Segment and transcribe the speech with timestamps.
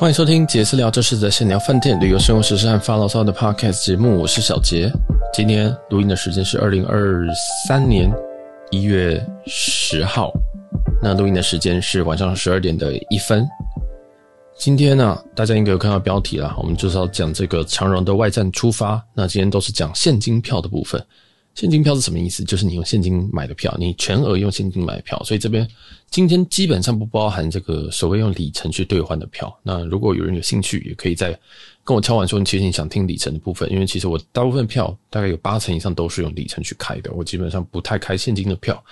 [0.00, 4.18] 欢迎收听杰私聊，这是在闲聊饭店、旅游、生活、时事和发牢骚的 Podcast 节目。
[4.18, 4.90] 我是小杰，
[5.30, 7.26] 今天录音的时间是二零二
[7.68, 8.10] 三年
[8.70, 10.32] 一月十号，
[11.02, 13.46] 那录音的时间是晚上十二点的一分。
[14.56, 19.04] 今天呢、大家应该有看到标题了，我们就是要讲这个长荣的外站出发。
[19.12, 20.98] 那今天都是讲现金票的部分。
[21.54, 22.44] 现金票是什么意思？
[22.44, 25.68] 就是你用现金买的票，你全额用现金买的票，所以这边
[26.08, 29.54] 今天基本上不包含这个所谓用里程去兑换的票。
[29.62, 31.38] 那如果有人有兴趣，也可以再
[31.84, 38.82] 跟我敲完说，你其实你想听里程的部分，因为其实我大部分票大概有八成以上都是用里程去开的，我基本上不太开现金的票。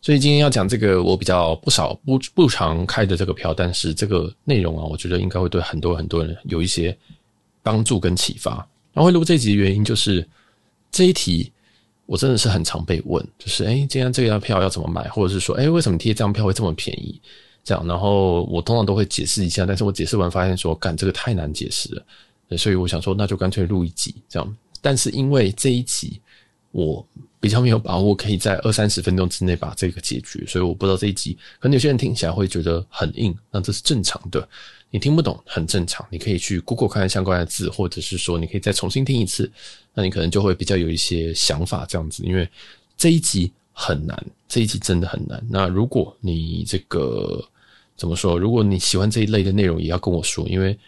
[0.00, 6.96] 所以今天要讲这个我比较不少不不常开的这个票，但是这个内容啊，我觉得应该会对很多很多人有一些
[7.62, 8.66] 帮助跟启发。
[8.92, 10.26] 然后会录这集的原因就是
[10.90, 11.52] 这一题。
[12.06, 17.20] 我真的是很常被问，就是哎，今天这张票要怎么买，或者是说，哎，为什么贴这张票会这么便宜？
[17.64, 24.56] 这样，然后我通常都会解释一下，但是我解释完发现说，干这个太难解释了，所以我想说，那就干脆录一集这样。
[24.80, 26.20] 但是因为这一集
[26.70, 27.04] 我
[27.40, 34.48] 比较没有把握可以在二三十分钟之内把这个解决，所以我不知道这一集可能有些人听起来会觉得很硬，那这是正常的。
[34.90, 39.50] 你听不懂很正常，你可以去 Google 看看相关的字，或者是说你可以再重新听一次，
[39.92, 42.22] 那你可能就会比较有一些想法这样子。
[42.24, 42.48] 因为
[42.96, 45.44] 这一集很难，这一集真的很难。
[45.50, 47.44] 那如果你这个
[47.96, 48.38] 怎么说？
[48.38, 50.48] 如果你喜欢这一类的内容，也要跟我说。
[50.48, 50.78] 因为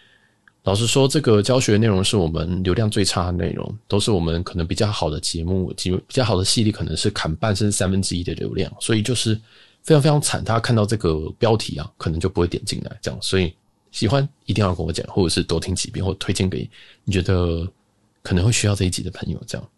[0.63, 9.35] 老实说，这个教学内容是我们流量最差的内容，都是我们可能比较好的节目，比较好的系列，可能是砍半甚至三分之一的流量，所以就是
[9.83, 10.43] 非常非常惨。
[10.43, 13.53] 大家看到这个标题啊，可能就不会点进来这样，所以。
[13.91, 16.69] 喜欢一定要跟我讲，或者是多听几遍，或推荐给
[17.03, 17.67] 你觉得
[18.21, 19.41] 可能会需要这一集的朋友。
[19.47, 19.69] 这样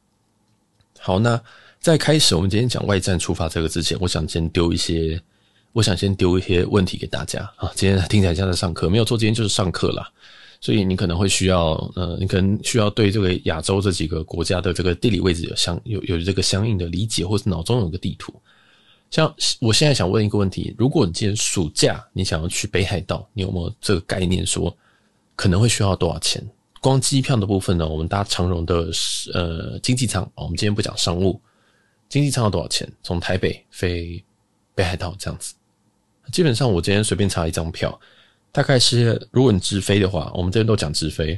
[1.00, 1.42] 好，那
[1.80, 5.20] 在开始我们今天讲外战出发这个之前，我想先丢一些，
[5.74, 7.72] 我想先丢一些问题给大家啊。
[7.76, 10.08] 今天听起来像在上课，没有错，今天就是上课啦。
[10.60, 18.32] 所以你可能会需要，呃，你可能需要对这个亚洲这几个国家的这个地理位置有相有有这个相应的理解，或是脑中有个地图。
[19.12, 24.46] 像我现在想问一个问题：如果你今天暑假你想要去北海道，你有没有这个概念？
[24.46, 24.76] 说
[25.36, 26.42] 可能会需要多少钱？
[26.80, 27.88] 光机票的部分呢？
[27.88, 28.90] 我们搭长荣的
[29.34, 31.40] 呃经济舱，我们今天不讲商务，
[32.08, 32.90] 经济舱要多少钱？
[33.04, 34.24] 从台北飞
[34.74, 35.54] 北海道这样子，
[36.32, 38.00] 基本上我今天随便查一张票，
[38.52, 41.38] 大概是如果你直飞的话，我们这边都讲直飞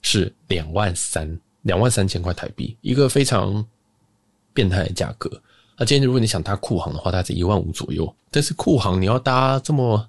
[0.00, 3.64] 是两万三，两万三千块台币，一个非常
[4.54, 5.30] 变态的价格。
[5.82, 8.14] 那今天如果你想搭酷航的话，大概是一万五左右。
[8.30, 10.08] 但是酷航你要搭这么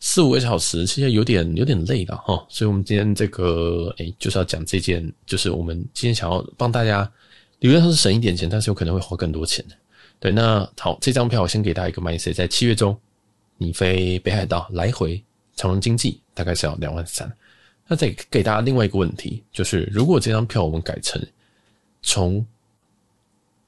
[0.00, 2.44] 四五个小时，其实有点有点累了哈。
[2.48, 7.08] 所以我们今天这个诶、就是要讲这件，就是我们今天想要帮大家
[7.60, 9.64] 理论上是省一点钱，但是有可能会花更多钱。
[10.18, 12.98] 对，那好，这张票我先给大家一个 mindset，在七月中
[13.58, 15.22] 你飞北海道来回
[15.54, 17.32] 长荣经济大概是要两万三。
[17.86, 21.24] 那再给大家另外一个问题，就是如果这张票我们改成
[22.02, 22.44] 从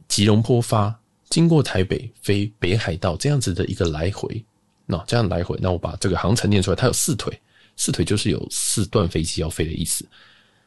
[0.08, 0.98] 吉隆坡发，
[1.34, 4.44] 经过台北飞北海道这样子的一个来回，
[4.86, 7.36] 那这样来回，那我把这个航程念出来，它有四腿，
[7.74, 10.06] 四腿就是有四段飞机要飞的意思。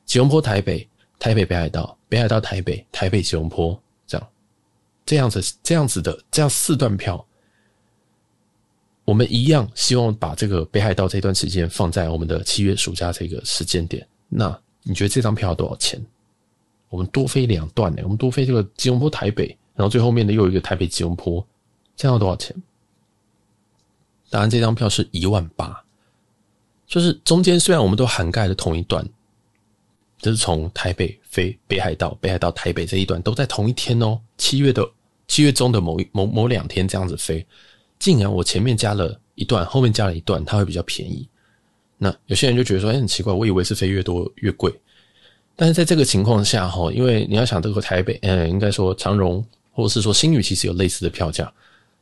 [0.06, 0.86] 吉隆坡台北，
[1.18, 4.28] 台北北海道，北海道台北，台北吉隆坡，这样，
[5.06, 7.26] 这样子这样子的这样四段票，
[9.06, 14.06] 我们一样希望把这个北海道这段时间放在我们的七月暑假这个时间点。
[14.28, 16.06] 那你觉得这张票要多少钱？
[16.90, 18.02] 我们多飞两段呢？
[18.04, 21.46] 我们多飞这个吉隆坡台北，然后最后面的又有一个台北吉隆坡，
[21.96, 22.54] 这样要多少钱？
[24.30, 25.82] 当然，这张票是一万八，
[26.86, 29.08] 就是中间虽然我们都涵盖了同一段，
[30.20, 34.86] 就是从台北飞北海道，北海道台北这一段都在同一天哦，七月的
[35.28, 37.46] 七月中的某一某某两天这样子飞，
[38.00, 41.26] 竟然我前面加了一段，后面加了一段，它会比较便宜。
[41.98, 44.74] 那有些人就觉得说，哎，很奇怪，我以为是飞越多越贵。
[45.56, 49.44] 但是在这个情况下，哈，因为你要想这个台北，嗯，应该说长荣
[49.78, 51.54] 或者是说星宇，其实有类似的票价。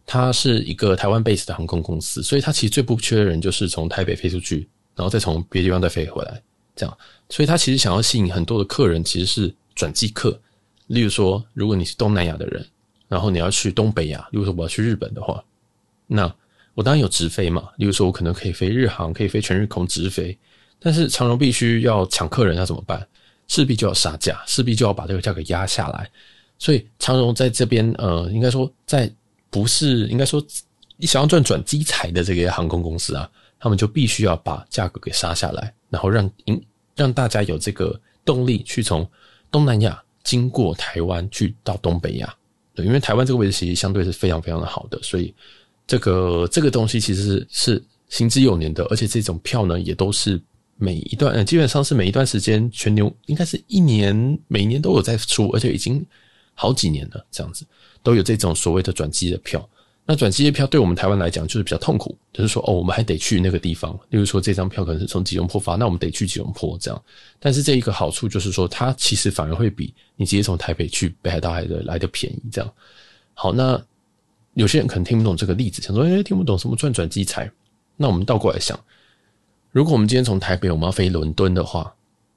[0.05, 6.41] 它是一个台湾 base 的航空公司，所以它其实最不缺的人就是从台北飞出去，然后再从别的地方再飞回来，
[6.73, 6.97] 这样。
[7.29, 10.39] 所以它其实想要吸引很多的客人，其实是转机客。
[10.87, 12.65] 例如说，如果你是东南亚的人，
[13.09, 15.43] 然后你要去东北亚，例如说我要去日本的话，
[16.07, 16.33] 那
[16.75, 17.67] 我当然有直飞嘛。
[17.75, 20.37] 例如说，我可能可以飞日航，可以飞全日空直飞，
[20.79, 23.05] 但是长荣必须要抢客人，要怎么办？
[23.47, 26.09] 势必就要杀价，势必就要把这个价格压下来，
[26.57, 29.11] 所以长荣在这边，呃，应该说在
[29.49, 30.43] 不是应该说
[30.97, 33.29] 你想要赚转机财的这个航空公司啊，
[33.59, 36.31] 他们就必须要把价格给杀下来，然后让
[36.95, 39.07] 让大家有这个动力去从
[39.51, 42.33] 东南亚经过台湾去到东北亚，
[42.73, 45.33] 对，因为台湾这个位置其实相对是非常非常的好的，所以
[45.85, 50.41] 这个这个东西其实是是行之有年的，而且这种票呢也都是
[50.77, 56.05] 每一段，基本上是每一段时间全牛应该是一年，每年都有在出，而且已经
[56.55, 57.63] 好几年了，这样子
[58.01, 59.69] 都有这种所谓的转机的票。
[60.07, 67.03] 那转机的票对我们台湾来讲就是比较痛苦，就是说哦，我们还得去那个地方，例如说这张票可能是从吉隆坡发，那我们得去吉隆坡这样。
[67.39, 72.73] 但是这一个好处就是说，它其实反而会比你直接从台北去北海道来的来的便宜这样。
[73.33, 73.83] 好，那
[74.53, 77.51] 有些人可能听不懂这个例子，想说诶，听不懂什么赚转机财。
[77.97, 78.79] 那我们倒过来想，
[79.71, 81.91] 如果我们今天从台北我们要飞伦敦的话，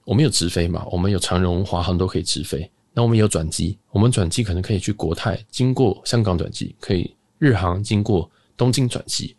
[0.05, 0.87] 我们有直飞嘛？
[0.91, 2.71] 我们有长荣、华航都可以直飞。
[2.99, 7.15] 那我们有转机，我们转机可能可以去国泰，经过香港转机可以。
[7.39, 9.37] 日航经过东京转机，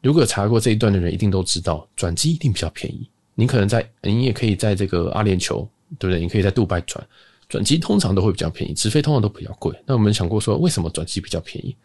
[0.00, 3.06] 如果查过这一段的人一定都知道，转机一定比较便宜。
[3.34, 6.18] 你可能在，你也可以在这个阿联酋，对不对？
[6.18, 7.06] 你可以在杜拜转，
[7.50, 9.78] 转机通常都会比较便宜，直飞通常都比较贵。
[9.84, 11.76] 那我们想过说，为什么转机比较便宜？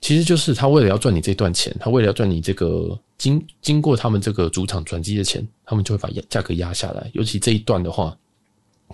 [0.00, 7.10] 其实就是他为了要赚你这段钱，他为了要赚你这个经经过他们这个主场转机的钱，他们就会把价格压下来。
[7.12, 8.16] 尤其这一段的话，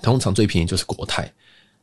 [0.00, 1.30] 通常最便宜就是国泰。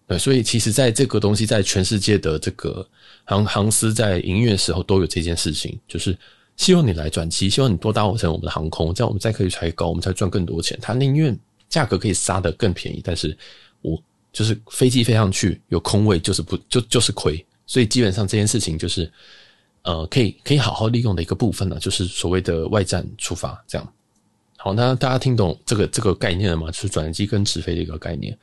[0.08, 2.88] 对，所以其实，在这个东西在全世界的这个
[3.26, 6.18] 航航司在营运的时候，都有这件事情，就是
[6.58, 10.76] 希望你来转机，希望你多搭乘我们的航空，这样我们再可以抬高，我们才赚更多钱。
[10.82, 11.38] 他宁愿
[11.70, 13.38] 价格可以杀得更便宜，但是
[13.82, 14.02] 我
[14.34, 17.46] 就是飞机飞上去有空位，就是不就就是亏。
[17.68, 19.12] 所以基本上这件事情就是
[19.84, 23.94] 呃，可以可以好好利用的一个部分呢，就是所谓的外站出发这样。
[24.62, 26.68] 好，那大家听懂这个这个概念了吗？
[26.68, 28.38] 就是转机跟直飞的一个概念。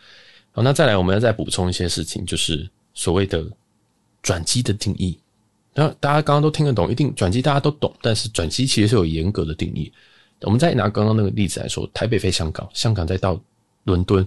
[0.50, 3.46] 好，那再来，我们要再补充一些事情，就是所谓的
[4.22, 5.18] 转机的定义。
[5.74, 9.92] 那大家刚刚都听得懂，一定转机大家都懂，但是转机其实是有严格的定义。
[10.40, 13.38] 我们再拿刚刚那个例子来说，台北飞香港，香港再到
[13.84, 14.26] 伦敦。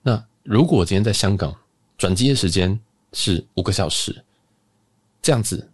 [0.00, 1.54] 那如果今天在香港
[1.98, 2.80] 转机的时间
[3.12, 4.24] 是五个小时，
[5.20, 5.68] 这样子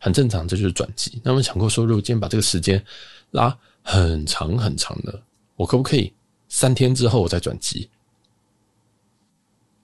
[0.00, 1.20] 很正常，这就是转机。
[1.22, 2.84] 那我们想过说，如果今天把这个时间
[3.30, 5.22] 拉很长很长的，
[5.56, 6.12] 我可不可以
[6.48, 7.88] 三天之后我再转机？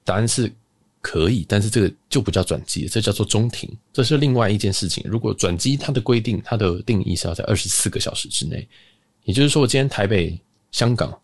[0.02, 0.50] 答案是
[1.02, 5.04] 可以，但是这个就不叫转机，这叫做中停，这是另外一件事情。
[5.06, 8.66] 如果转机，它的规定，它的定义是要在二十四个小时之内，
[9.24, 10.36] 也就是说，我今天台北、
[10.72, 11.16] 香港，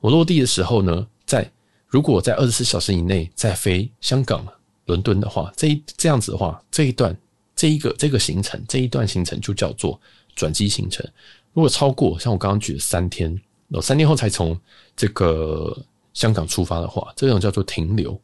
[0.00, 1.48] 我落地的时候呢，在
[1.86, 4.46] 如果在二十四小时以内再飞香港、
[4.86, 7.16] 伦敦的话，这一这样子的话，这一段
[7.54, 10.00] 这一个这个行程这一段行程就叫做
[10.34, 11.06] 转机行程。
[11.52, 13.38] 如果超过像我刚刚举的三天，
[13.68, 14.58] 我三天后才从
[14.96, 15.76] 这个
[16.14, 18.18] 香港出发的话，这种叫做停留。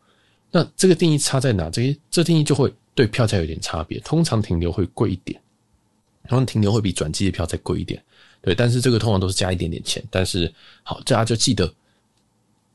[0.51, 1.69] 那这个定义差在哪？
[1.69, 3.99] 这些这定义就会对票价有点差别。
[4.01, 5.39] 通常停留会贵一点，
[6.27, 8.03] 通常停留会比转机的票再贵一点。
[8.41, 10.03] 对，但是这个通常都是加一点点钱。
[10.11, 10.51] 但是
[10.83, 11.71] 好，大家就记得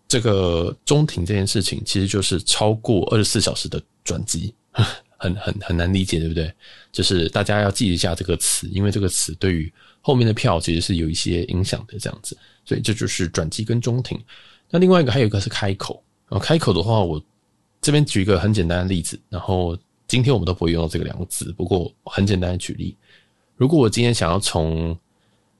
[0.07, 4.53] 这个中停这件事情，其实就是超过二十四小时的转机，
[5.17, 6.53] 很很很难理解，对不对？
[6.91, 9.71] 就是大家要记一下这个词，因为这个词对于
[10.03, 12.37] 后面的票其实是有一些影响的，这样子。
[12.63, 14.21] 所以这就是转机跟中停。
[14.69, 17.19] 那另外一个还有一个是开口，然后开口的话我。
[17.85, 19.77] 这边举一个很简单的例子，然后
[20.07, 22.95] 今天我们都不会用到这个两个字，不过很简单的举例，
[23.57, 24.97] 如果我今天想要从，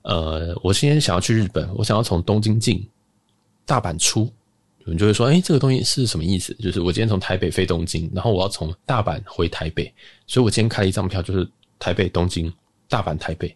[0.04, 2.88] 呃，我今天想要去日本，我想要从东京进，
[3.66, 4.32] 大阪出，
[4.86, 6.54] 有人就会说，哎，这个东西是什么意思？
[6.62, 9.94] 就是我今天从台北飞东京，然后我要从大阪回台北，
[10.26, 11.46] 所以我今天开了一张票，就是
[11.78, 12.50] 台北东京，
[12.88, 13.54] 大阪台北。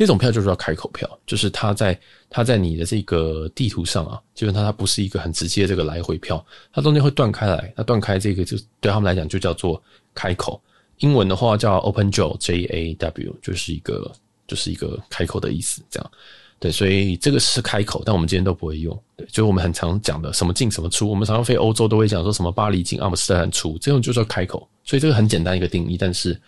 [0.00, 6.42] 这种票就是要开口票，就是它在它在你的这个地图上啊，基本上它不是一个很直接的这个来回票，
[6.72, 9.82] 它中间会断开来，它断开这个就对他们来讲就叫做
[10.14, 10.58] 开口。
[11.00, 14.10] 英文的话叫 open jaw，J A W，就是一个
[14.46, 16.10] 就是一个开口的意思，这样。
[16.58, 18.98] 对，所以这个是开口，但我们今天都不会用。
[19.16, 24.66] 对，就是我们很常讲的什么进什么出，我们常常飞欧洲都会讲说什么巴黎进，阿姆斯特丹出，这种就叫开口。
[24.82, 26.40] 所以这个很简单一个定义，但是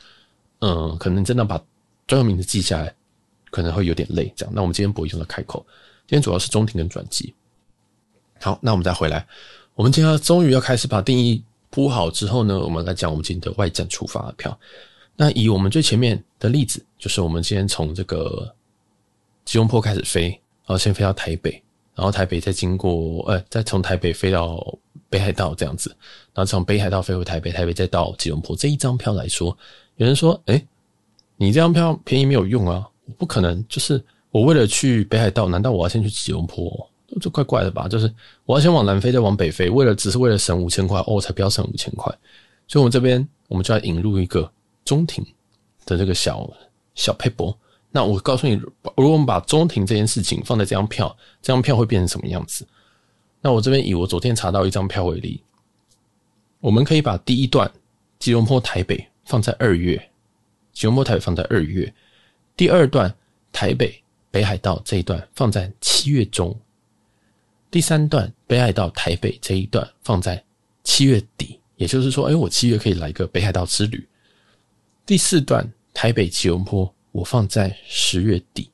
[0.61, 1.62] 嗯，可能真的把
[2.06, 2.94] 专有名词记下来。
[3.52, 4.52] 可能会有点累，这样。
[4.54, 5.64] 那我们今天不会用到开口，
[6.09, 7.32] 今天主要是中停跟转机。
[8.40, 9.25] 好，那我们再回来，
[9.75, 14.59] 我们今天终于要开始把定义铺好之后呢，我们来讲我们今天的外站出发的票。
[15.14, 18.52] 那以我们最前面的例子，就是我们今天从这个
[19.44, 20.30] 吉隆坡开始飞，
[20.64, 21.62] 然后先飞到台北，
[21.94, 24.76] 然后台北再经过，呃，再从台北飞到
[25.11, 25.90] 北海道这样子，
[26.32, 28.56] 然后从北海道飞回台北，台北再到吉隆坡。
[28.56, 29.56] 这一张票来说，
[29.97, 30.66] 有人说，诶，
[31.37, 32.88] 你这张票便宜没有用啊。
[33.18, 36.88] 不可能，就是我为了去北海道，难道我要先去吉隆坡？
[37.21, 37.87] 这怪怪的吧？
[37.87, 38.11] 就是
[38.47, 42.11] 我要先往南飞，再往北飞，为了只是为了省五千块，哦，我才不要省五千块。
[42.66, 44.50] 所以，我们这边我们就要引入一个
[44.82, 45.23] 中庭
[45.85, 46.50] 的这个小
[46.94, 47.54] 小撇步。
[47.90, 52.66] 那我告诉你，如果我们把中庭这件事情放在这张票，这张票会变成什么样子？
[53.42, 55.42] 那我这边以我昨天查到一张票为例，
[56.61, 57.71] 我们可以把第一段
[58.18, 60.02] 吉隆坡台北放在二月，
[60.73, 61.92] 吉隆坡台北放在二月。
[62.56, 63.12] 第二段
[63.52, 66.59] 台北北海道这一段放在七月中，
[67.71, 70.42] 第三段北海道台北这一段放在
[70.85, 74.06] 七月底，也就是说，哎，我七月可以来一个北海道之旅。
[75.04, 78.71] 第四段台北吉隆坡，我放在十月底。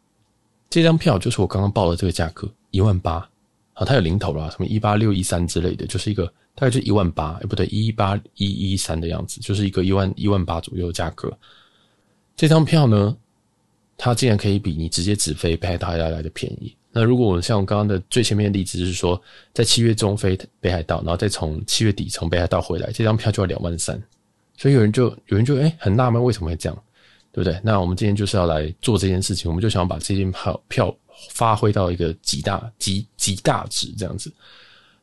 [0.71, 3.29] 这张票就是我刚刚报的这个价格，一万八。
[3.75, 11.33] 啊，它有零头啦，什么一八六一三之类的，就是一个大概就一万八，哎，不对，一八一一三的样子，就是一个一万一万八左右的价格。
[12.35, 13.17] 这张票呢，
[13.99, 16.75] 它竟然可以比你直接直飞北海道要来的便宜。
[16.91, 19.21] 那如果我像我刚刚的最前面的例子是说，
[19.53, 24.03] 在七月中飞北海道，然后再从七月底从北海道回来，这张票就要两万三。
[24.57, 26.83] 所以有人就有人就哎、很纳闷为什么会这样，
[27.33, 27.61] 对不对？
[27.63, 30.97] 那我们今天就是要来做这件事情，我们就想要把这件票票。
[31.31, 34.33] 发挥到一个极大极极大值这样子。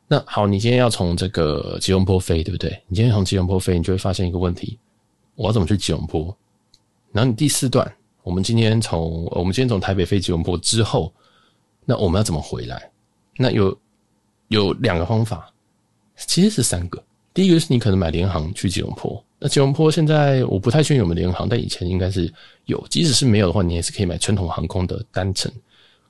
[0.07, 2.69] 那好，你今天要从这个吉隆坡飞，对不对？
[2.87, 4.79] 你今天从吉隆坡飞，你就会发现一个问题：
[5.35, 6.33] 我要怎么去吉隆坡？
[7.11, 7.93] 然后你第四段，
[8.25, 11.13] 我们今天从我们今天从台北飞吉隆坡之后，
[11.85, 12.89] 那我们要怎么回来？
[13.37, 13.77] 那有
[14.47, 15.53] 有两个方法，
[16.17, 17.01] 其实是三个。
[17.35, 19.23] 第一个是你可能买联航去吉隆坡。
[19.37, 22.33] 那吉隆坡现在我不太确定有没有联航，但以前应该是
[22.65, 22.83] 有。
[22.89, 25.51] 即使是没有的话，你也是可以买传统航空的单程。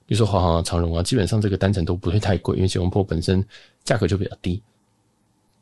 [0.06, 3.46] 比如说华航啊、长荣啊，基本上这个单程都不会太贵，因为吉隆坡本身
[3.84, 4.64] 价格就比较低。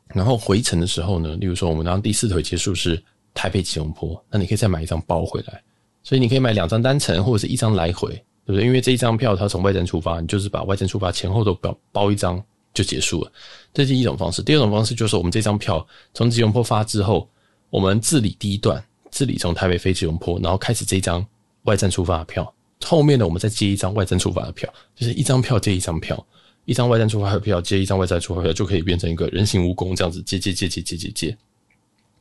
[0.06, 5.60] 然后回程的时候呢，例如说我们当第四腿结束是台北吉隆坡，那你可以再买一张包回来，
[6.04, 8.10] 所以你可以买两张单程或者是一张来回，
[8.46, 8.64] 对不对？
[8.64, 12.40] 因为这一张票它从外站出发，你就是把外站出发前后都包包一张
[12.72, 13.32] 就结束了，
[13.72, 14.42] 这是一种方式。
[14.42, 17.28] 第二种方式就是我们这张票从吉隆坡发之后，
[17.70, 21.26] 我们自理第一段，自理从台北飞吉隆坡，然后开始这张
[21.62, 22.54] 外站出发的票。
[22.84, 26.26] 后面呢，我们再接一张外站出发的票，就是一张票接一张票，
[26.66, 31.36] 一张外站出发的票接一张外站出发的票，就可以变成一个人形蜈蚣这样子接接接接接接接，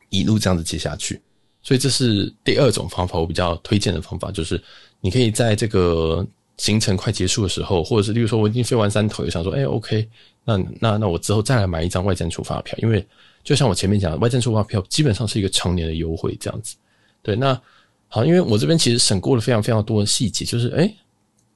[0.10, 1.20] 一路这样子接下去。
[1.64, 4.62] 所以这是第二种方法，我比较推荐的方法，就是
[5.02, 6.24] 你可以在这个
[6.58, 10.08] 行程快结束的时候，或者是例如说我已经飞完三腿，想说，哎，OK，
[10.46, 13.04] 那那那我之后再来买一张外站出发票，因为
[13.44, 16.76] 就像我前面讲的，外站出发票基本上是一个常年的优惠这样子。
[17.24, 17.60] 对，那。
[18.16, 20.94] 好，因为我这边其实审过了非常非常多的细节，就是哎，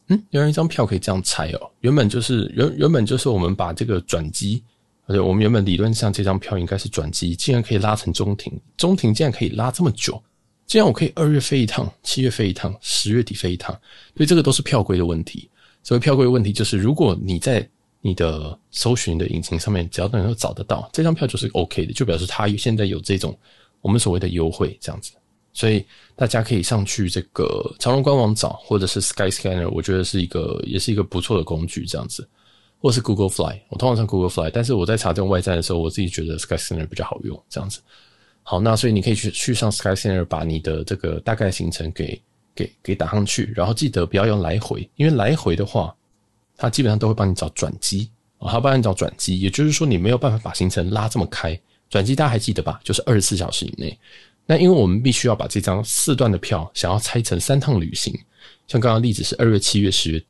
[0.08, 1.70] 嗯，原来一张票可以这样拆哦。
[1.82, 4.64] 原本就是原原本就是我们把这个转机，
[5.08, 10.22] 而且我们原本理论上这张票应该是转机，竟然可以拉成中停，中停竟然可以拉这么久，
[10.68, 13.74] 这样我可以二月飞一趟，七月飞一趟，十月底飞一趟，
[14.16, 15.50] 所以这个都是票规的问题。
[15.82, 17.68] 所谓票规的问题，就是如果你在
[18.02, 23.38] 你的搜寻的引擎上面只要能够找得到这张票，就是 OK 的，就表示它现在有这种
[23.82, 25.14] 我们所谓的优惠这样子。
[25.54, 25.84] 所以
[26.16, 32.28] 大家可以上去这个长荣官网找，或者是 Skyscanner，我觉得是一个也是一个不错的工具，这样子，
[32.79, 37.81] 或是 Google Fly，我通常上 Google Fly，但是我在查这种外站的时候，我自己觉得 Skyscanner 比较好用，这样子。
[38.43, 42.22] 好，那所以你可以去去上 Skyscanner，把你的这个大概行程给
[42.55, 45.93] 给给打上去，然后记得不要用来回，因为来回的话，
[46.55, 52.79] 它基本上都会帮你找转机啊，它帮你找转机，也就是说你没有办法把行程拉这么开，转机大家还记得吧？
[52.84, 53.98] 就是二十四小时以内。
[54.46, 58.17] 那因为我们必须要把这张四段的票想要拆成三趟旅行，
[58.65, 60.24] 像刚刚例子是二月、七月、十月，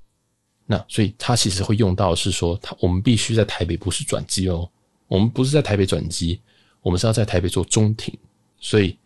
[0.70, 4.70] 那所以它其实会用到是说，它我们必须在台北不是转机哦，
[5.08, 6.40] 我们不是在台北转机，
[6.82, 8.14] 我们是要在台北做中停，
[8.60, 8.98] 所以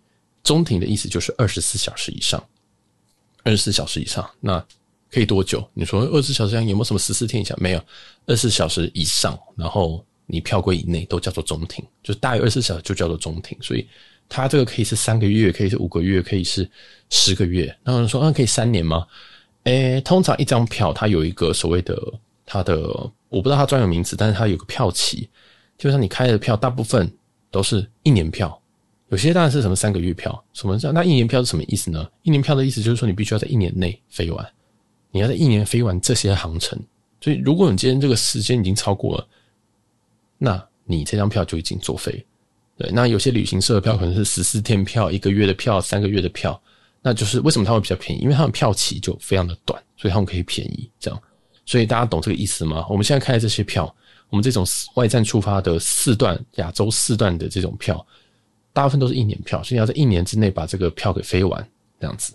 [0.44, 2.44] 中停的意思就是二十四小时以上，
[3.44, 4.60] 二十四小时以上，那
[5.12, 5.64] 可以多久？
[5.74, 7.56] 你说二十四小时上有没有什么十四天以下？
[7.60, 7.86] 没有，
[8.26, 13.88] 二十四小时以上，然后你票柜以内都叫做中停，就大于二十四小时就叫做中停，所以。
[14.34, 16.66] 它这个可以是三个月，可以是五个月，可以是
[17.10, 17.78] 十个月。
[17.84, 19.06] 那有人说，那可以三年吗？
[19.64, 21.96] 诶，通常一张票它有一个所谓的
[22.46, 22.80] 它的，
[23.30, 25.30] 我不知道它专有名词，但是它有个票期。
[25.78, 27.12] 基本上你开的票大部分
[27.50, 28.60] 都是一年票，
[29.10, 30.94] 有些当然是什么三个月票，什么这样？
[30.94, 32.08] 那一年票是什么意思呢？
[32.24, 34.48] 一年票的意思就是说你必须要在一年内飞完，
[35.12, 36.80] 你要在一年飞完这些航程。
[37.20, 39.28] 所以如果你今天这个时间已经超过了，
[40.38, 42.26] 那你这张票就已经作废。
[42.78, 46.60] 对，那有些旅行社的票可能是十四天票、一个月的票、三个月的票，
[47.02, 48.22] 那就是为什么它会比较便宜？
[48.22, 51.22] 因为它的票期就非常的短，所以他们可以便宜这样。
[51.66, 52.86] 所以大家懂这个意思吗？
[52.90, 53.94] 我们现在开的这些票，
[54.30, 54.66] 我们这种
[54.96, 58.06] 外站出发的四段亚洲四段的这种票，
[58.74, 62.34] 大部分都是一年票，所以要在一年之内把这个票给飞完这样子。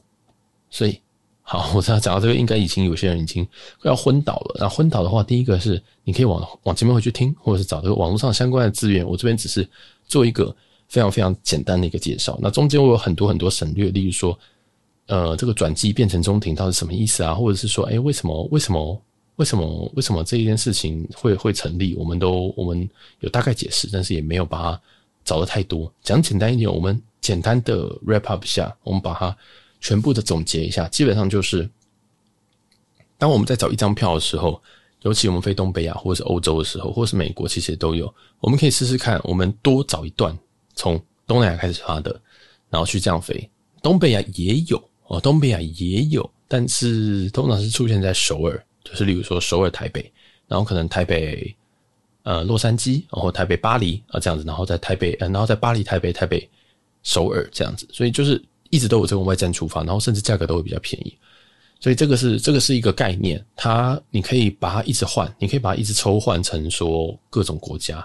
[0.71, 1.01] 所以。
[1.49, 3.45] 好，我知道讲到这个，应该已经有些人已经
[3.81, 4.57] 快要昏倒了。
[4.59, 9.07] 那昏倒的话，第一个是你可以往往前面回去听，或者是找这个网络上相关的资源。
[9.07, 9.65] 我这边只是
[10.09, 10.53] 做一个
[10.89, 12.37] 非常非常简单的一个介绍。
[12.43, 14.37] 那中间我有很多很多省略，例如说，
[15.07, 17.35] 呃，这个转机变成中停到底什么意思啊？
[17.35, 19.03] 或者是说，哎，为什么为什么
[19.37, 21.95] 为什么为什么这一件事情会会成立？
[21.95, 22.89] 我们都我们
[23.21, 24.81] 有大概解释，但是也没有把它
[25.25, 25.93] 找得太多。
[26.03, 29.37] 讲简单一点，我们简单的 wrap up 一下，我们把它。
[29.79, 31.69] 全部的总结一下，基本上就是，
[33.19, 34.61] 当我们在找一张票的时候，
[35.03, 38.13] 尤其我们飞东北亚或者是欧洲的时候，或是美国，其实都有。
[38.41, 40.37] 我们可以试试看，我们多找一段
[40.75, 42.11] 从东南亚开始发的，
[42.71, 43.49] 然后去这样飞。
[43.83, 50.13] 东北亚也有哦，东北亚也有，但是通常是出现在首尔，就是例如说首尔、台北，
[50.49, 51.55] 然后可能台北
[52.25, 56.49] 呃洛杉矶，然后台北巴黎啊这样子，然后在台北，呃，然后在巴黎、台北、台北
[57.03, 61.17] 首尔这样子，所以就是一直都有这种外站出发，然后甚至价格都会比较便宜。
[61.79, 68.05] 所以这个是这个是一个概念，它你可以把它一直换，你可以把它一直抽换成说各种国家，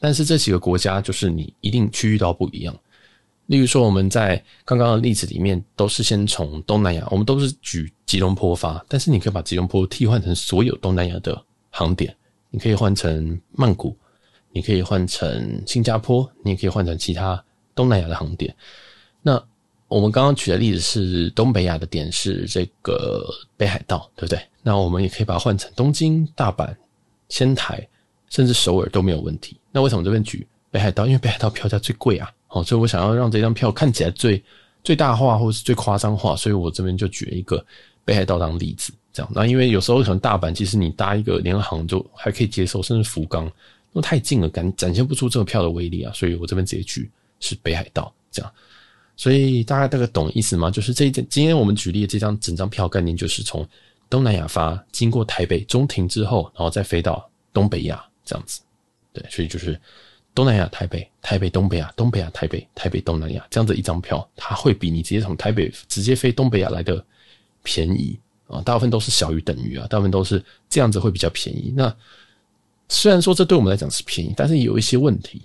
[0.00, 2.76] 但是这几个国家就是你一定区域到不一样。
[3.46, 12.14] 例如说我们在刚刚的例子里面都是先从东南亚，我们都是举吉隆坡发，但是你可以把吉隆坡替换成所有东南亚的航点，
[12.50, 13.96] 你可以换成曼谷，
[14.52, 17.42] 你可以换成新加坡，你也可以换成其他
[17.74, 18.54] 东南亚的航点，
[19.22, 19.42] 那。
[19.86, 23.24] 我们刚刚举的例子是东北亚的点是这个
[23.56, 24.40] 北海道，对不对？
[24.62, 26.74] 那我们也可以把它换成东京、大阪、
[27.28, 27.86] 仙台，
[28.28, 29.56] 甚至首尔都没有问题。
[29.70, 31.06] 那为什么这边举北海道？
[31.06, 32.28] 因为北海道票价最贵啊！
[32.54, 34.42] 哦，所以我想要让这张票看起来最
[34.84, 37.64] 最大化或是最夸张化，所以我这边就举了一个
[38.04, 39.32] 北海道当例子，这样。
[39.34, 43.50] 那因为有时候可能大阪其实你搭一个联航就还可以接受，甚至福冈
[43.92, 48.52] 那太近了，感展现不出这个票的威力啊，所以我这边直接举是北海道这样。
[49.16, 50.70] 所以大家大概懂意思吗？
[50.70, 53.66] 就是这一件，今天我们举例的这张整张票概念，就是从
[54.08, 58.60] 东南亚发，经过台北中停之后，然后再飞到东北亚这样子。
[59.12, 59.80] 对，所以就是
[60.34, 67.04] 东南亚台北，台北东北亚，东北亚台北，台北东南亚这样子一张票，它会比你直接从台北直接飞东北亚来的
[67.62, 68.60] 便宜啊。
[68.62, 71.72] 大部分都是小于等于啊，大部分都是这样子会比较便宜。
[71.76, 71.94] 那
[72.88, 75.42] 虽然说这对我们来讲是便宜，但是有一些问题。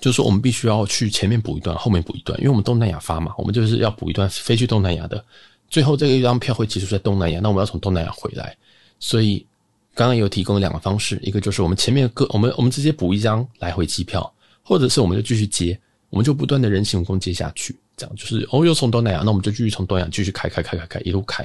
[0.00, 5.24] 就是说，我们必须要去前面补一段，后面补一段，因为我们东南亚发嘛，我们就是要补一段飞去东南亚的。
[5.70, 8.56] 最后这个一张票会结束在东南亚，那我们要从东南亚回来，
[8.98, 9.46] 所以
[9.94, 15.78] 刚刚有提供两个方式，一个就是我们前面各我们我们直接补一张来回机票，或者是我们就继续接，
[16.10, 21.42] 我们就不断的人行蜈蚣接下去，这样就是哦，又从东南亚，那我们就继续从东南亚继续开开开开开一路开，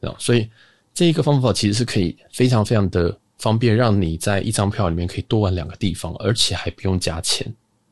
[0.00, 0.48] 这样，所以
[0.94, 7.46] 这一个方法其实是可以非常非常的方便，让你在一张票里面可以多玩两个地方，而且还不用加钱。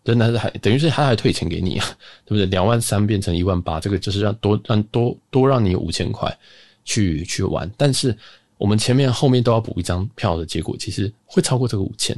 [0.04, 1.84] 真的是还等于是他还退钱给你啊，
[2.24, 2.46] 对不对？
[2.46, 6.34] 两万三变成一万八，这个就是让多让多多让你五千块
[6.82, 7.70] 去去玩。
[7.76, 8.16] 但是
[8.58, 12.14] 我们前面后面都要补一张票的结果，其实会超过这个五千，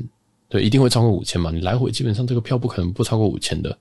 [0.48, 1.50] 对，一定会超过五千嘛。
[1.50, 3.76] 你来回基本上这个票不可能不超过五千的。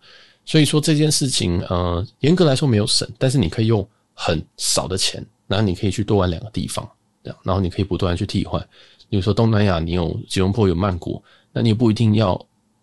[0.46, 6.88] 所以说这件事情，呃，严格来说没有省，但是你可以用很少的钱，然后你可以去多玩两个地方，
[7.24, 8.62] 这样，然后你可以不断去替换。
[9.10, 12.40] 比如说东南亚，你有吉隆坡有曼谷，那你也不一定要。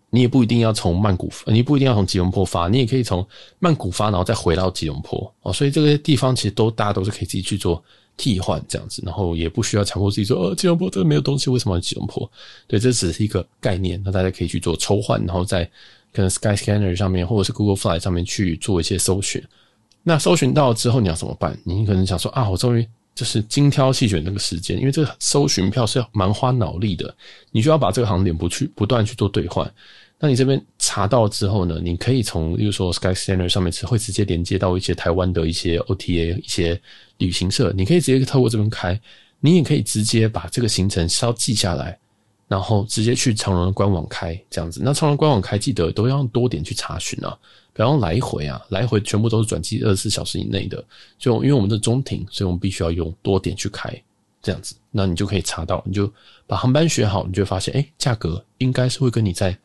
[0.09, 3.27] 你也不一定要从曼谷，你不一定要从吉隆坡发，你也可以从
[3.59, 5.51] 曼谷发，然后再回到吉隆坡哦。
[5.51, 7.83] 所以这个地方其实都大家都是可以自己去做
[8.17, 12.29] 替换这样子，然后也不需要强迫自己说，呃，吉隆坡这个没有东西，为什么要吉隆坡？
[12.67, 15.63] 对，这只是一个概念，那大家可以去做抽换，然后在
[16.11, 19.43] 可能 Skyscanner 上面或者是 Google Fly 上面去做一些搜寻。
[20.01, 21.55] 那搜寻到之后你要怎么办？
[21.63, 27.15] 你可能想说啊，我终于就是精挑细选那个时间，因为这个搜寻票是要蛮花脑力的，
[27.51, 29.71] 你就要把这个航点不去不断去做兑换。
[30.19, 36.81] 那你这边查到之后呢，你可以从，例如说 Skyscanner 上面是会直接连接到一些台湾的一些 OTA 一些
[37.19, 38.99] 旅行社，你可以直接透过这边开，
[39.39, 41.99] 你也可以直接把这个行程稍记下来，
[42.47, 44.81] 然后直接去长荣的官网开这样子。
[44.83, 47.37] 那长荣官网开记得都要多点去查询啊，
[47.71, 50.83] 比方来回啊，来回全部都是转机二十四小时以内的，
[51.19, 53.93] 就因为我们的中停，所以我们必须要用多点去开
[54.41, 56.11] 这样子，那你就可以查到，你就
[56.47, 59.55] 把航班选好，你就发现，哎，价格应该是会跟你在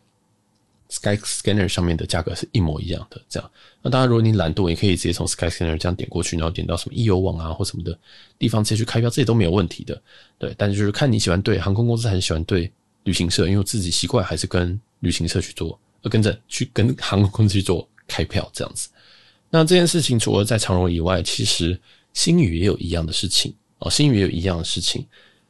[0.92, 3.50] Skyscanner 上面的价格是一模一样的，这样。
[3.80, 7.98] 那当然，如果你懒惰，也可以直接从 Skyscanner 这样点过去，然后点到什么易游网啊或什么的
[8.38, 10.00] 地方直接去开票，这些都没有问题的。
[10.38, 12.70] 对，但是就是看你喜欢对航空公司还是喜欢对
[13.04, 15.78] 旅行社，因为我自己习惯还是跟旅行社去做，
[16.10, 18.90] 跟着去跟航空公司去做开票这样子。
[19.48, 21.80] 那这件事情除了在长荣以外，其实
[22.12, 25.06] 星宇也有一样的事情哦，星宇也有一样的事情，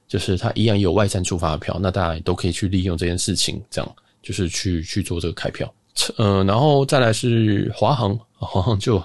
[0.06, 3.96] 就是它一样也有外站出发的票，那大家也都可以去利用这件事情这样。
[4.22, 5.72] 就是去去做这个开票，
[6.16, 8.98] 呃，然后再来是华航，华航就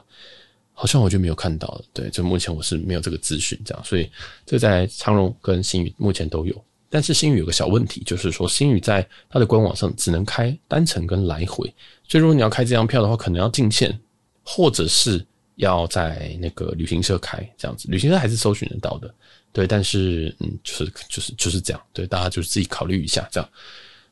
[0.74, 4.10] 好像我就没有看到了，对，就目前我是没有这个资讯，这样，所以
[4.46, 11.74] 这在长荣跟新宇目前都有，但是新宇有个小问题，就是说新宇在它的官网上只能开单程跟来回，
[12.08, 14.00] 所以如果你要开这张票的话，可能要进线，
[14.44, 15.26] 或者是
[15.56, 19.12] 要在那个旅行社开这样子，旅行社还是搜寻得到的，
[19.52, 23.50] 对，但是嗯，就是就是就是这样，对，大家就是自己考虑一下这样。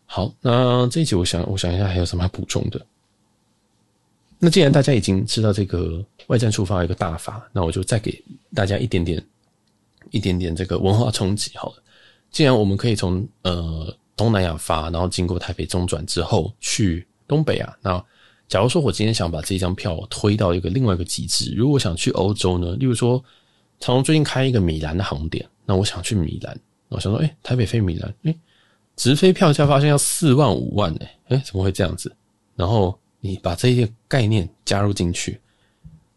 [0.06, 2.86] 好，那这一集我想，我想一下还有什么要补充的。
[4.38, 9.24] 那既然大家已经知道这个外站触发一个大法，那我就再给大家一点点、
[10.12, 11.84] 一点点这个文化冲击好了。
[12.32, 18.06] 既然我们可以从呃东南亚发，然后经过台北中转之后去东北啊，那
[18.48, 23.24] 假如说我今天想把这张票推到一个另外一个极致，如果想去欧洲呢，例如说
[23.80, 28.36] 长荣最近开一个米兰的航点，那我想去米兰，我想说，哎，台北飞米兰，哎，
[28.96, 32.16] 直飞票价发现要四万五万，哎，哎，怎么会这样子？
[32.56, 35.40] 然后你把这些概念加入进去，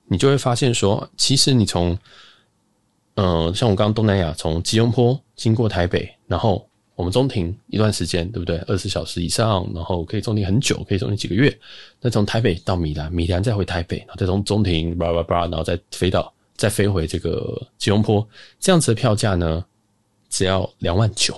[0.06, 1.98] 你就会发现说，其实你从
[3.14, 6.64] 嗯，像我刚东南亚从吉隆坡经过台北，然后
[6.94, 8.58] 我们中停一段时间，对不对？
[8.68, 11.56] 二十小时以上，然后可以中停很久，可以中停几个月。
[12.00, 18.24] 那从台北到米兰，米兰再回台北，然后再从中停叭叭叭，然后再飞到再飞回这个吉隆坡，
[18.60, 19.64] 这样子的票价呢，
[20.28, 21.36] 只要两万九。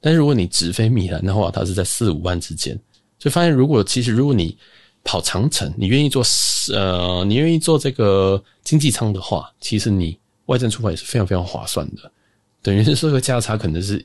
[0.00, 2.78] 但是如果你直飞米兰的话，它是在四五万之间。
[3.18, 4.56] 就发现，如果其实如果你
[5.04, 6.22] 跑长城，你愿意做
[6.74, 10.18] 呃，你愿意做这个经济舱的话，其实你。
[10.46, 12.10] 外站出发也是非常非常划算的，
[12.60, 14.04] 等于是这个价差可能是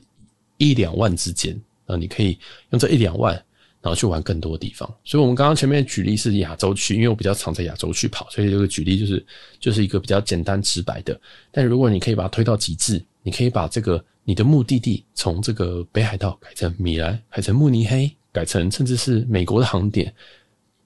[0.58, 2.38] 一两万之间，啊，你可以
[2.70, 3.34] 用这一两万，
[3.82, 4.88] 然后去玩更多地方。
[5.04, 9.26] 所以，我们刚刚前面举例是亚洲区，因为我比较常在亚洲区跑，所以这个举例就是
[9.58, 11.20] 就是一个比较简单直白的。
[11.50, 20.14] 但如果你可以把它推到极致，你可以把这个你的目的地从这个北海道改成米兰，改成慕尼黑，改成甚至是美国的航点，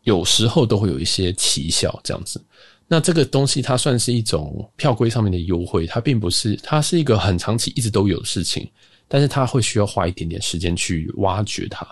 [0.05, 2.43] 有时候都会有一些奇效这样子。
[2.89, 8.67] 那这个东西它算是一种票规上面的优惠，它并不是，它是一个很长期一直都有的事情，
[9.07, 11.87] 但是它会需要花一点点时间去挖掘它，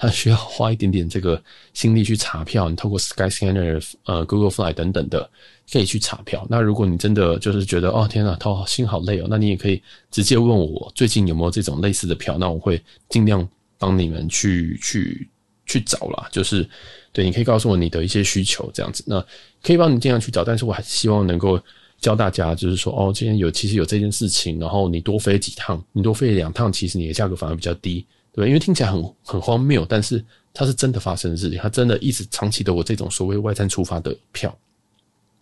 [0.00, 1.40] 它需要花一点点这个
[1.74, 2.70] 心力去查票。
[2.70, 5.30] 你透过 Skyscanner、呃 Google Fly 等等的
[5.70, 6.46] 可以去查票。
[6.48, 13.46] 那如果你真的就是觉得哦天哪，头心好累哦，那你也可以直接问我最近有没有这种类似的票，那我会尽量
[13.78, 15.28] 帮你们去去
[15.66, 16.66] 去找啦，就是。
[17.12, 19.20] 对，你可以告诉我你的一些需求，这样子，那
[19.64, 21.60] 可以帮你尽量去找，但是我还是希望能够
[22.00, 34.56] 教大家，就是说，哦，今天有其实有这件事情，然后你多飞几趟，你多飞两趟，其实你的价格反而比较低，对，因为听起来很很荒谬，但是它是真的发生的事情，它真的一直长期的有这种所谓外站出发的票。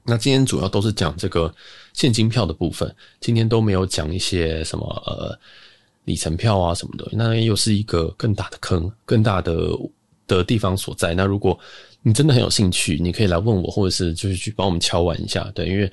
[0.05, 1.55] 那今天主要都是讲这个
[1.93, 5.39] 现金票的部分，今天都没有讲一些什么呃
[6.05, 9.55] 里程票啊什么的，那又是一个更大的坑，更大的。
[10.29, 11.15] 的地方所在。
[11.15, 11.59] 那如果
[12.03, 15.91] 你真的很有兴趣，你可以来问我，或者是就是去帮我们敲完一下，对，因为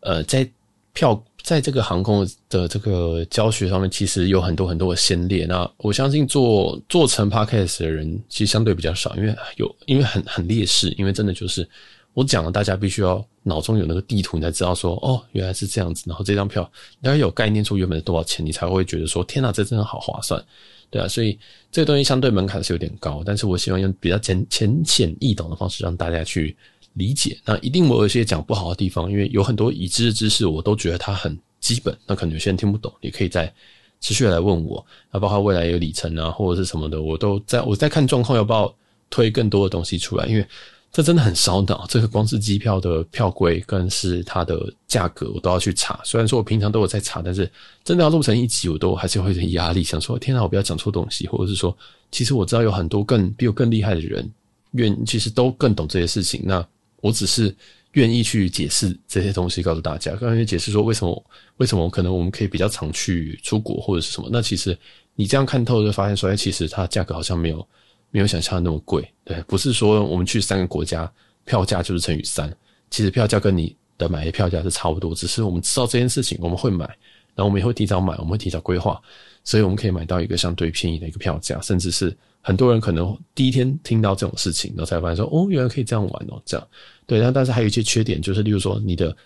[0.00, 0.46] 呃，在
[0.92, 5.44] 票在这个航空的这个教学上面，其实有很多很多的先例。
[5.48, 11.68] 那我相信做做成 Podcast 的人其实相对比较少，因为有因为很很劣势，因为真的就是
[12.14, 16.04] 我讲了，大家必须要脑中有那个地图，你才知道说哦，原来是这样子。
[16.06, 20.42] 然后这张票你要有概念出原本是多少钱，你才会觉得说天哪，这真的好划算。
[20.90, 21.38] 对啊，所以
[21.70, 26.54] 这个东西相对门槛是有点高，但是我希望用比较浅浅显易懂的方式让大家去
[26.94, 27.38] 理解。
[27.44, 33.52] 那一定我有一些讲不好的地方，因为有很多已知的知识，我都觉得它很基本，那可能有些人听不懂，也可以再
[34.00, 34.84] 持续来问我。
[35.10, 38.74] 那包括未来有里程啊，或者是什么的，我都在我在看状况要不要
[39.10, 40.46] 推更多的东西出来，因为。
[40.94, 45.98] 这真的很烧脑，这个光是机票的票规更是它的价格，我都要去查。
[46.04, 47.50] 虽然说我平常都有在查，但是
[47.82, 51.74] 真的要录成一集，我都还是会有点压力，想说天哪，我不要讲错东西，或者是说，
[52.10, 54.30] 其实我知道有很多更比我更厉害的人，
[54.72, 56.42] 愿其实都更懂这些事情。
[56.44, 56.62] 那
[57.02, 57.54] 我只是
[57.92, 61.24] 愿意去解释这些东西，告诉大家，刚才解释说为什么
[61.58, 64.30] 为什么可能我们可以比较常去出国或者是什么。
[64.32, 64.74] 那其实
[65.14, 67.68] 你这样看透就发现说，哎，其实它价格好像没有。
[68.14, 71.10] 没有想象的那么贵，对，不是说我们去三个国家
[71.46, 72.54] 票价就是乘以三，
[72.90, 76.86] 其实票价跟你的买的票价是差不多，只是我们知道这件事情，我们会买，
[77.34, 79.00] 然后我们也会提早买，我们会提早规划，
[79.44, 86.68] 所以我们可以买到一个相对便宜的一个票价，甚至是很多人可能第一天听到这种事情，然后才发现说，哦，原来可以这样玩哦，这样，
[87.06, 89.16] 对，但但是还有一些缺点，就是例如说你的。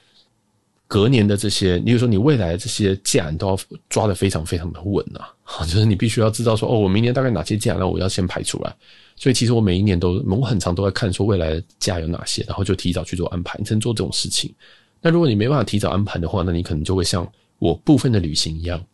[0.89, 5.35] 隔年的这些，例如说你未来的这些价，你都要抓得非常非常的稳啊！
[5.67, 8.73] 就是你必须要知道说，哦，我明年大概哪些价，那我要先排出来。
[9.17, 13.59] 所以其实我每一年都，我很常都在看说未来的价有哪些，然后就提早去做安排。
[13.59, 14.55] 你才能做这种事情。
[15.01, 18.85] 那如果你没办法提早安排的话，那你可能就会像我部分的旅行一样，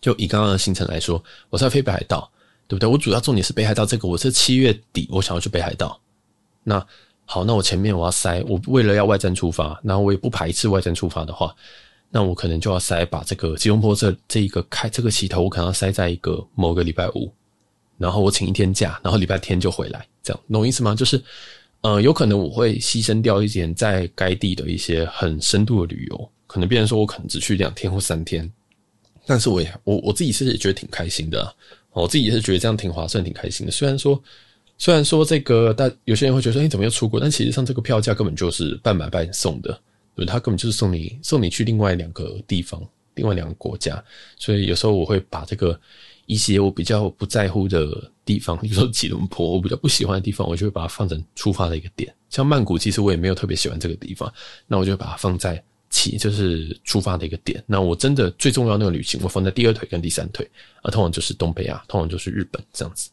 [0.00, 2.30] 就以刚刚的行程来说，我是要飞北海道，
[2.68, 2.88] 对不对？
[2.88, 6.00] 我主要重点是北海道这个，我是七月底我想要去北海道，
[6.64, 6.86] 那。
[7.24, 11.54] 好，那我前面我要塞，我为了要外站出发，然后我也不排斥外站出发的话，
[12.10, 17.32] 那我可能就要塞把这个吉隆坡这这一个开这个起头，我可能要塞在一个某个礼拜五，
[17.96, 20.94] 然后我请一天假，然后礼拜天就回来，这样懂意思吗？
[20.96, 21.22] 就是，
[21.82, 28.50] 呃，有可能我会牺牲掉一点在该地的一些很深度的旅游，可能别人说我可能只去两天或三天，
[29.24, 31.54] 但是我也我我自己是觉得挺开心的，
[31.92, 34.22] 我自己也是觉得这样挺划算、挺开心的，虽然说。
[34.78, 37.20] 虽然说这个，但有些人会觉得说，你怎么又出国？
[37.20, 39.78] 但其实上这个票价根本就是半买半送的，
[40.16, 42.82] 对，他根本就是送你送你去另外两个地方，
[43.14, 44.02] 另外两个国家，
[44.36, 45.78] 所以有时候我会把这个
[46.26, 52.12] 一些我比较不在乎的地方，比如说吉隆坡，我比较不喜欢的地方，我就会把它放成出发的一个点。
[52.28, 54.32] 像曼谷，其实我也没有特别喜欢这个地方，
[54.66, 55.62] 那我就把它放在
[55.92, 57.62] 起，就是出发的一个点。
[57.66, 60.44] 那我真的最重要那个旅行，我放在第二腿跟第三腿，
[60.82, 63.10] 啊，通常就是东北亚，通常就是日本这样子。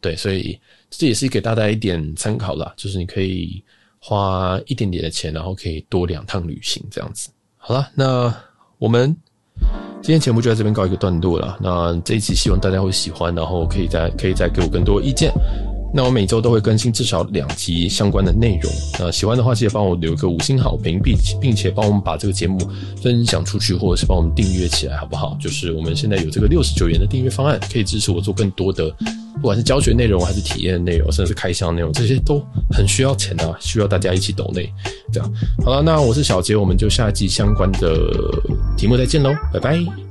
[0.00, 0.58] 对，所以
[0.90, 3.62] 这也是给大家一点参考啦，就是你可以
[4.00, 7.30] 花一点点的钱，然后可以多两趟旅行这样子。
[7.56, 8.34] 好了，那
[8.78, 9.14] 我们
[10.02, 11.58] 今天节目就在这边告一个段落了。
[11.60, 15.32] 那这一集希望大家会喜欢，然后可以再可以再给我更多意见。
[15.96, 18.72] 那我每周都会更新至少两集相关的内容。
[18.98, 22.58] 那喜欢的话，记得帮我留个五星好评，并并且帮我们把这个节目
[23.00, 25.38] 分享出去，或者是帮我们订阅起来，好不好？
[25.40, 28.90] 就是我们现在有这个六十九元的订阅方案，可以支持我做更多的，
[29.36, 34.68] 不管是教学内容还是体验内容，甚至是开箱内容，这些都很需要钱啊，需要大家一起抖内。
[35.12, 35.32] 这样
[35.64, 38.10] 好了，那我是小杰，我们就下一集相关的
[38.76, 40.03] 题目再见喽，拜拜。